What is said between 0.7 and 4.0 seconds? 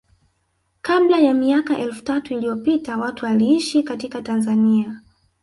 kabla ya miaka elfu tatu iliyopita watu walioishi